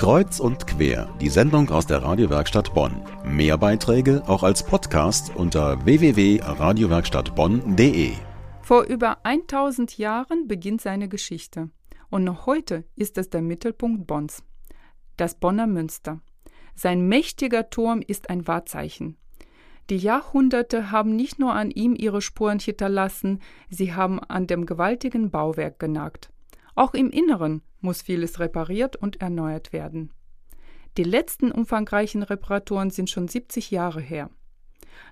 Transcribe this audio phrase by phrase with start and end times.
[0.00, 3.02] Kreuz und quer, die Sendung aus der Radiowerkstatt Bonn.
[3.22, 8.12] Mehr Beiträge auch als Podcast unter www.radiowerkstattbonn.de.
[8.62, 11.68] Vor über 1000 Jahren beginnt seine Geschichte.
[12.08, 14.42] Und noch heute ist es der Mittelpunkt Bonns.
[15.18, 16.22] Das Bonner Münster.
[16.74, 19.18] Sein mächtiger Turm ist ein Wahrzeichen.
[19.90, 25.30] Die Jahrhunderte haben nicht nur an ihm ihre Spuren hinterlassen, sie haben an dem gewaltigen
[25.30, 26.30] Bauwerk genagt.
[26.80, 30.14] Auch im Inneren muss vieles repariert und erneuert werden.
[30.96, 34.30] Die letzten umfangreichen Reparaturen sind schon 70 Jahre her.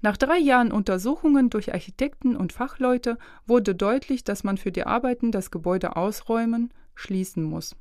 [0.00, 5.32] Nach drei Jahren Untersuchungen durch Architekten und Fachleute wurde deutlich, dass man für die Arbeiten
[5.32, 7.74] das Gebäude ausräumen, schließen muss.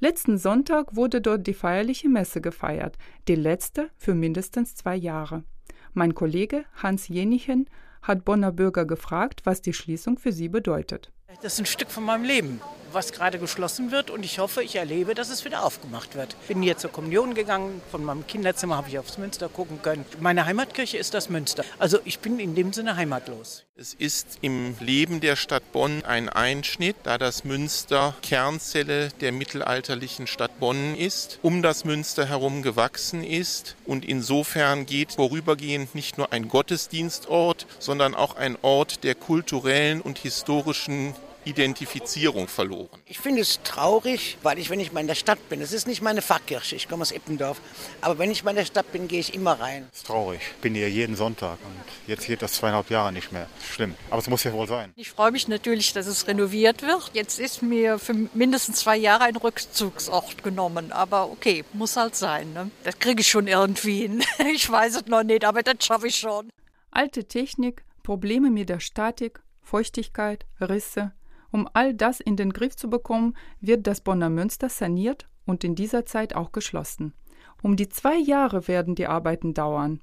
[0.00, 2.96] Letzten Sonntag wurde dort die feierliche Messe gefeiert,
[3.28, 5.44] die letzte für mindestens zwei Jahre.
[5.92, 7.68] Mein Kollege Hans Jenichen
[8.00, 11.12] hat Bonner Bürger gefragt, was die Schließung für sie bedeutet.
[11.42, 14.76] Das ist ein Stück von meinem Leben, was gerade geschlossen wird und ich hoffe, ich
[14.76, 16.34] erlebe, dass es wieder aufgemacht wird.
[16.48, 20.06] Bin hier zur Kommunion gegangen, von meinem Kinderzimmer habe ich aufs Münster gucken können.
[20.20, 21.64] Meine Heimatkirche ist das Münster.
[21.78, 23.64] Also ich bin in dem Sinne heimatlos.
[23.76, 30.26] Es ist im Leben der Stadt Bonn ein Einschnitt, da das Münster Kernzelle der mittelalterlichen
[30.26, 36.32] Stadt Bonn ist, um das Münster herum gewachsen ist und insofern geht vorübergehend nicht nur
[36.32, 41.14] ein Gottesdienstort, sondern auch ein Ort der kulturellen und historischen
[41.48, 43.00] Identifizierung verloren.
[43.06, 45.86] Ich finde es traurig, weil ich, wenn ich mal in der Stadt bin, es ist
[45.86, 47.60] nicht meine Pfarrkirche, ich komme aus Eppendorf,
[48.00, 49.88] aber wenn ich mal in der Stadt bin, gehe ich immer rein.
[49.92, 50.40] Es ist traurig.
[50.56, 53.48] Ich bin hier jeden Sonntag und jetzt geht das zweieinhalb Jahre nicht mehr.
[53.70, 53.94] Schlimm.
[54.10, 54.92] Aber es muss ja wohl sein.
[54.96, 57.10] Ich freue mich natürlich, dass es renoviert wird.
[57.14, 62.52] Jetzt ist mir für mindestens zwei Jahre ein Rückzugsort genommen, aber okay, muss halt sein.
[62.52, 62.70] Ne?
[62.84, 64.24] Das kriege ich schon irgendwie hin.
[64.52, 66.50] Ich weiß es noch nicht, aber das schaffe ich schon.
[66.90, 71.12] Alte Technik, Probleme mit der Statik, Feuchtigkeit, Risse,
[71.50, 75.74] um all das in den Griff zu bekommen, wird das Bonner Münster saniert und in
[75.74, 77.14] dieser Zeit auch geschlossen.
[77.62, 80.00] Um die zwei Jahre werden die Arbeiten dauern.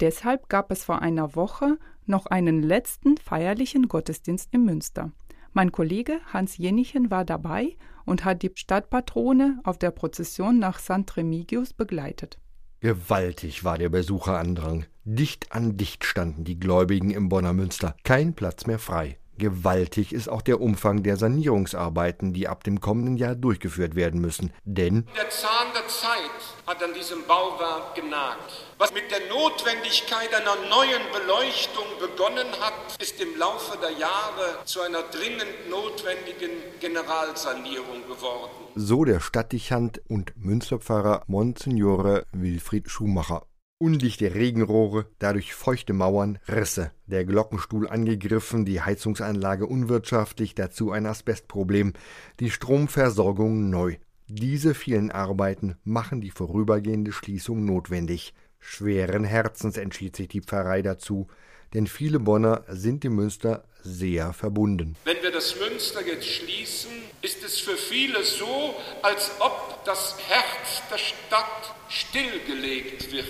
[0.00, 5.12] Deshalb gab es vor einer Woche noch einen letzten feierlichen Gottesdienst im Münster.
[5.52, 11.16] Mein Kollege Hans Jenichen war dabei und hat die Stadtpatrone auf der Prozession nach St.
[11.16, 12.38] Remigius begleitet.
[12.80, 14.84] Gewaltig war der Besucherandrang.
[15.04, 19.16] Dicht an dicht standen die Gläubigen im Bonner Münster, kein Platz mehr frei.
[19.36, 24.52] Gewaltig ist auch der Umfang der Sanierungsarbeiten, die ab dem kommenden Jahr durchgeführt werden müssen,
[24.64, 26.30] denn der Zahn der Zeit
[26.66, 28.64] hat an diesem Bauwerk genagt.
[28.78, 34.80] Was mit der Notwendigkeit einer neuen Beleuchtung begonnen hat, ist im Laufe der Jahre zu
[34.82, 36.50] einer dringend notwendigen
[36.80, 38.50] Generalsanierung geworden.
[38.76, 43.46] So der Stadtdichant und Münsterpfarrer Monsignore Wilfried Schumacher
[43.78, 51.92] undichte Regenrohre, dadurch feuchte Mauern, Risse, der Glockenstuhl angegriffen, die Heizungsanlage unwirtschaftlich, dazu ein Asbestproblem,
[52.40, 53.96] die Stromversorgung neu.
[54.26, 58.32] Diese vielen Arbeiten machen die vorübergehende Schließung notwendig.
[58.66, 61.28] Schweren Herzens entschied sich die Pfarrei dazu,
[61.74, 64.96] denn viele Bonner sind dem Münster sehr verbunden.
[65.04, 70.82] Wenn wir das Münster jetzt schließen, ist es für viele so, als ob das Herz
[70.90, 73.26] der Stadt stillgelegt wird,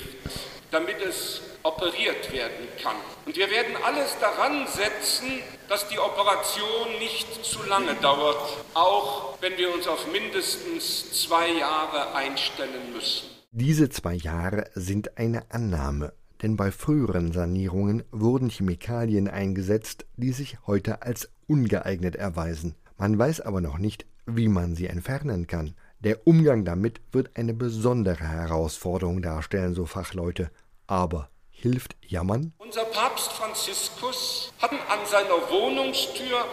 [0.71, 2.97] damit es operiert werden kann.
[3.27, 9.59] Und wir werden alles daran setzen, dass die Operation nicht zu lange dauert, auch wenn
[9.59, 13.34] wir uns auf mindestens zwei Jahre einstellen müssen.
[13.57, 20.59] Diese zwei Jahre sind eine Annahme, denn bei früheren Sanierungen wurden Chemikalien eingesetzt, die sich
[20.67, 22.75] heute als ungeeignet erweisen.
[22.99, 25.77] Man weiß aber noch nicht, wie man sie entfernen kann.
[26.01, 30.51] Der Umgang damit wird eine besondere Herausforderung darstellen, so Fachleute.
[30.89, 32.55] Aber hilft Jammern?
[32.59, 36.45] Unser Papst Franziskus hat an seiner Wohnungstür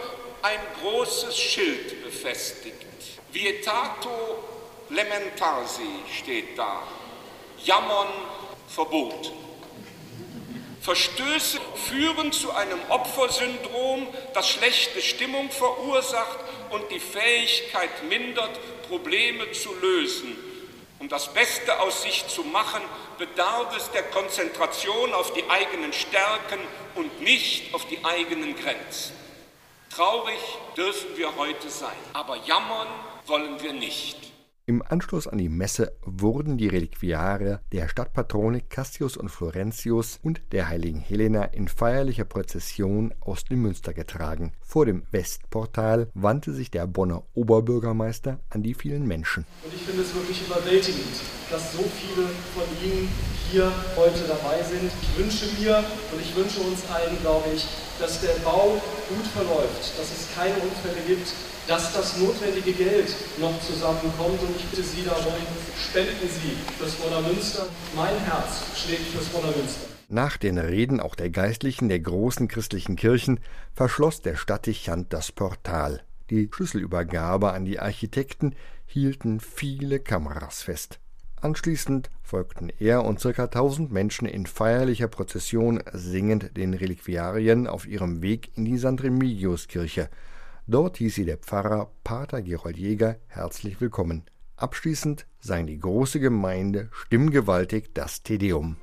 [0.42, 2.86] ein großes Schild befestigt.
[3.32, 4.61] Vietato
[4.92, 5.88] Lementarsi
[6.18, 6.82] steht da.
[7.64, 8.08] Jammern
[8.68, 9.32] verboten.
[10.82, 18.58] Verstöße führen zu einem Opfersyndrom, das schlechte Stimmung verursacht und die Fähigkeit mindert,
[18.88, 20.36] Probleme zu lösen.
[20.98, 22.82] Um das Beste aus sich zu machen,
[23.16, 26.60] bedarf es der Konzentration auf die eigenen Stärken
[26.96, 29.16] und nicht auf die eigenen Grenzen.
[29.94, 30.38] Traurig
[30.76, 32.88] dürfen wir heute sein, aber jammern
[33.26, 34.31] wollen wir nicht.
[34.64, 40.68] Im Anschluss an die Messe wurden die Reliquiare der Stadtpatrone Cassius und Florentius und der
[40.68, 44.52] heiligen Helena in feierlicher Prozession aus dem Münster getragen.
[44.60, 49.46] Vor dem Westportal wandte sich der Bonner Oberbürgermeister an die vielen Menschen.
[49.64, 51.08] Und ich finde es wirklich überwältigend,
[51.52, 52.26] dass so viele
[52.56, 53.08] von Ihnen
[53.50, 54.90] hier heute dabei sind.
[55.02, 57.68] Ich wünsche mir und ich wünsche uns allen, glaube ich,
[58.00, 61.28] dass der Bau gut verläuft, dass es keine Unfälle gibt,
[61.68, 64.40] dass das notwendige Geld noch zusammenkommt.
[64.40, 65.34] Und ich bitte Sie darum,
[65.76, 66.96] spenden Sie fürs
[67.28, 67.66] Münster.
[67.94, 69.86] Mein Herz schlägt fürs Münster.
[70.08, 73.40] Nach den Reden auch der Geistlichen der großen christlichen Kirchen
[73.74, 76.02] verschloss der Stadtdechant das Portal.
[76.30, 78.54] Die Schlüsselübergabe an die Architekten
[78.86, 80.98] hielten viele Kameras fest.
[81.42, 88.22] Anschließend folgten er und circa tausend Menschen in feierlicher Prozession singend den Reliquiarien auf ihrem
[88.22, 89.02] Weg in die St.
[89.02, 90.08] Remigiuskirche.
[90.68, 94.22] Dort hieß sie der Pfarrer Pater Gerold Jäger herzlich willkommen.
[94.54, 98.76] Abschließend sang die große Gemeinde stimmgewaltig das Tedeum.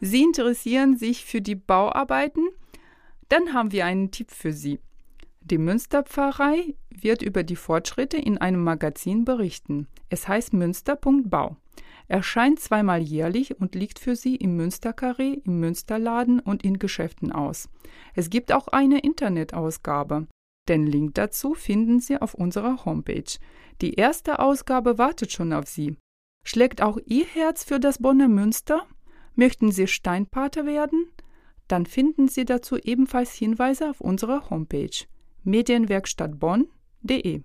[0.00, 2.50] Sie interessieren sich für die Bauarbeiten?
[3.28, 4.80] Dann haben wir einen Tipp für Sie.
[5.40, 9.88] Die Münsterpfarrei wird über die Fortschritte in einem Magazin berichten.
[10.08, 11.56] Es heißt Münster.bau.
[12.08, 17.68] Erscheint zweimal jährlich und liegt für Sie im Münsterkarree, im Münsterladen und in Geschäften aus.
[18.14, 20.26] Es gibt auch eine Internetausgabe.
[20.68, 23.38] Den Link dazu finden Sie auf unserer Homepage.
[23.80, 25.96] Die erste Ausgabe wartet schon auf Sie.
[26.42, 28.86] Schlägt auch Ihr Herz für das Bonner Münster?
[29.34, 31.08] Möchten Sie Steinpater werden?
[31.68, 35.06] Dann finden Sie dazu ebenfalls Hinweise auf unserer Homepage
[35.44, 37.42] medienwerkstattbonn.de.